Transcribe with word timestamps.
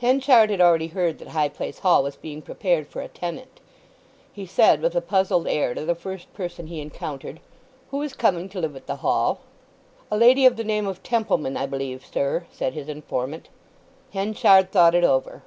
Henchard 0.00 0.48
had 0.48 0.62
already 0.62 0.86
heard 0.86 1.18
that 1.18 1.28
High 1.28 1.50
Place 1.50 1.80
Hall 1.80 2.02
was 2.02 2.16
being 2.16 2.40
prepared 2.40 2.86
for 2.88 3.02
a 3.02 3.08
tenant. 3.08 3.60
He 4.32 4.46
said 4.46 4.80
with 4.80 4.94
a 4.96 5.02
puzzled 5.02 5.46
air 5.46 5.74
to 5.74 5.84
the 5.84 5.94
first 5.94 6.32
person 6.32 6.66
he 6.68 6.80
encountered, 6.80 7.40
"Who 7.90 8.00
is 8.00 8.14
coming 8.14 8.48
to 8.48 8.58
live 8.60 8.74
at 8.74 8.86
the 8.86 8.96
Hall?" 8.96 9.40
"A 10.10 10.16
lady 10.16 10.46
of 10.46 10.56
the 10.56 10.64
name 10.64 10.86
of 10.86 11.02
Templeman, 11.02 11.58
I 11.58 11.66
believe, 11.66 12.06
sir," 12.06 12.46
said 12.50 12.72
his 12.72 12.88
informant. 12.88 13.50
Henchard 14.14 14.72
thought 14.72 14.94
it 14.94 15.04
over. 15.04 15.42